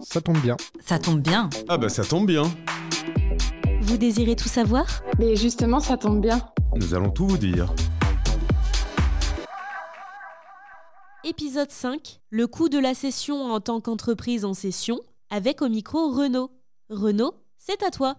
[0.00, 0.56] Ça tombe bien.
[0.80, 1.50] Ça tombe bien.
[1.68, 2.44] Ah bah ça tombe bien.
[3.82, 4.86] Vous désirez tout savoir?
[5.18, 6.40] Mais justement, ça tombe bien.
[6.76, 7.72] Nous allons tout vous dire.
[11.24, 12.20] Épisode 5.
[12.30, 15.00] Le coût de la session en tant qu'entreprise en session,
[15.30, 16.50] avec au micro Renaud.
[16.90, 18.16] Renaud, c'est à toi.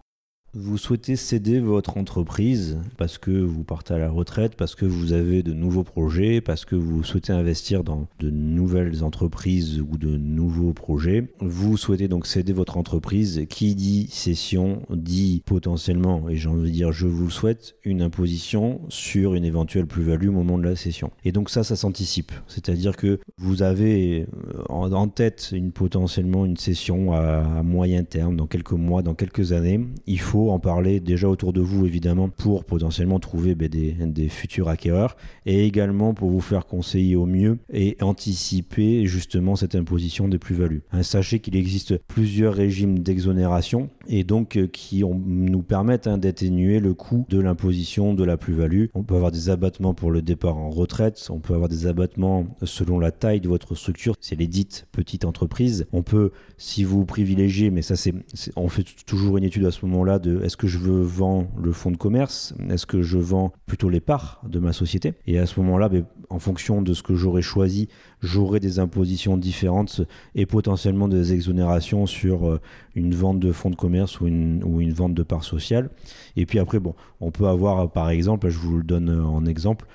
[0.55, 5.13] Vous souhaitez céder votre entreprise parce que vous partez à la retraite, parce que vous
[5.13, 10.17] avez de nouveaux projets, parce que vous souhaitez investir dans de nouvelles entreprises ou de
[10.17, 11.31] nouveaux projets.
[11.39, 13.45] Vous souhaitez donc céder votre entreprise.
[13.47, 18.01] Qui dit cession dit potentiellement, et j'ai envie de dire je vous le souhaite, une
[18.01, 21.11] imposition sur une éventuelle plus-value au moment de la cession.
[21.25, 22.31] Et donc ça, ça s'anticipe.
[22.47, 28.47] C'est-à-dire que vous avez euh, en tête une, potentiellement une cession à moyen terme, dans
[28.47, 29.81] quelques mois, dans quelques années.
[30.07, 34.69] Il faut en parler déjà autour de vous évidemment pour potentiellement trouver ben, des, futurs
[34.69, 40.37] acquéreurs et également pour vous faire conseiller au mieux et anticiper justement cette imposition des
[40.37, 40.83] plus-values.
[40.91, 46.79] Hein, sachez qu'il existe plusieurs régimes d'exonération et donc euh, qui nous permettent hein, d'atténuer
[46.79, 48.85] le coût de l'imposition de la plus-value.
[48.93, 52.45] On peut avoir des abattements pour le départ en retraite, on peut avoir des abattements
[52.63, 55.87] selon la taille de votre structure, c'est les dites petites entreprises.
[55.91, 58.13] On peut, si vous privilégiez, mais ça c'est,
[58.55, 61.71] on fait toujours une étude à ce moment-là de est-ce que je veux vendre le
[61.71, 65.13] fonds de commerce Est-ce que je vends plutôt les parts de ma société?
[65.27, 67.87] Et à ce moment-là, ben, en fonction de ce que j'aurais choisi,
[68.21, 70.01] j'aurai des impositions différentes
[70.35, 72.59] et potentiellement des exonérations sur euh,
[72.95, 75.89] une vente de fonds de commerce ou une, vente de parts sociales.
[76.35, 76.79] Et puis après,
[77.21, 79.85] on peut avoir par exemple, je vous le donne en exemple,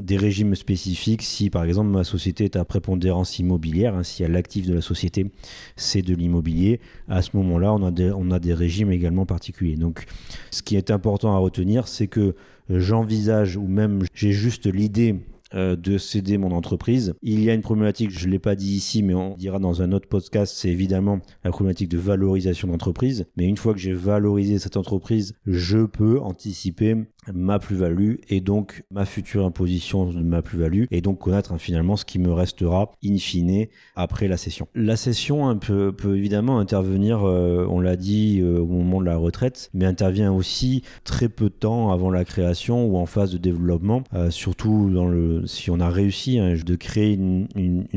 [0.00, 4.66] des régimes spécifiques si par exemple ma société est à prépondérance immobilière, hein, si l'actif
[4.66, 5.30] de la société
[5.76, 9.76] c'est de l'immobilier, à ce moment-là on, a des, on a des régimes également particuliers.
[9.76, 10.04] Donc
[10.50, 12.34] ce qui est important à retenir c'est que
[12.68, 15.16] j'envisage ou même j'ai juste l'idée
[15.54, 17.14] euh, de céder mon entreprise.
[17.22, 19.80] Il y a une problématique, je ne l'ai pas dit ici, mais on dira dans
[19.80, 23.24] un autre podcast, c'est évidemment la problématique de valorisation d'entreprise.
[23.38, 26.96] Mais une fois que j'ai valorisé cette entreprise, je peux anticiper
[27.34, 31.96] ma plus-value et donc ma future imposition de ma plus-value et donc connaître hein, finalement
[31.96, 33.66] ce qui me restera in fine
[33.96, 34.68] après la session.
[34.74, 39.16] La session hein, peut, évidemment intervenir, euh, on l'a dit, euh, au moment de la
[39.16, 43.38] retraite, mais intervient aussi très peu de temps avant la création ou en phase de
[43.38, 47.48] développement, surtout dans le si on a réussi hein, de créer une,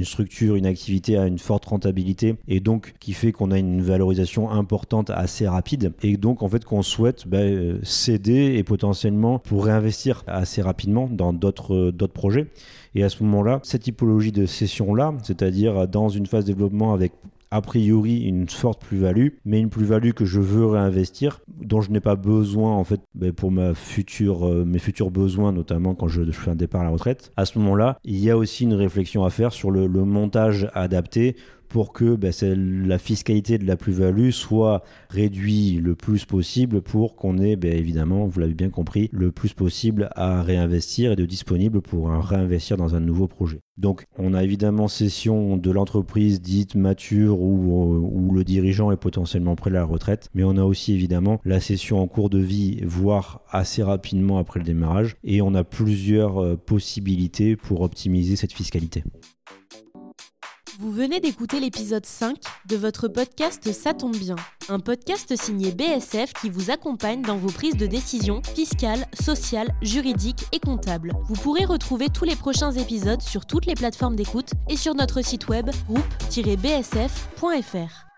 [0.04, 4.50] structure, une activité à une forte rentabilité et donc qui fait qu'on a une valorisation
[4.50, 9.66] importante assez rapide et donc en fait qu'on souhaite bah, euh, céder et potentiellement pour
[9.66, 12.48] réinvestir assez rapidement dans d'autres projets.
[12.96, 17.14] Et à ce moment-là, cette typologie de session-là, c'est-à-dire dans une phase développement avec
[17.52, 22.00] a priori une forte plus-value, mais une plus-value que je veux réinvestir, dont je n'ai
[22.00, 26.24] pas besoin en fait ben, pour ma future, euh, mes futurs besoins, notamment quand je,
[26.32, 27.32] fais un départ à la retraite.
[27.36, 31.36] À ce moment-là, il y a aussi une réflexion à faire sur le montage adapté
[31.72, 32.34] pour que ben,
[32.86, 38.28] la fiscalité de la plus-value soit réduite le plus possible pour qu'on ait, ben, évidemment,
[38.28, 42.96] vous l'avez bien compris, le plus possible à réinvestir et de disponible pour réinvestir dans
[42.96, 43.62] un nouveau projet.
[43.78, 49.56] Donc on a évidemment cession de l'entreprise dite mature où, où, le dirigeant est potentiellement
[49.56, 52.82] prêt à la retraite, mais on a aussi évidemment la cession en cours de vie,
[52.84, 58.54] voire assez rapidement après le démarrage, et on a plusieurs euh, possibilités pour optimiser cette
[58.54, 59.04] fiscalité.
[60.82, 64.36] Vous venez d'écouter l'épisode 5 de votre podcast Ça tombe bien,
[64.68, 70.48] un podcast signé BSF qui vous accompagne dans vos prises de décision fiscales, sociales, juridiques
[70.52, 71.14] et comptables.
[71.26, 75.24] Vous pourrez retrouver tous les prochains épisodes sur toutes les plateformes d'écoute et sur notre
[75.24, 78.11] site web groupe-bsf.fr.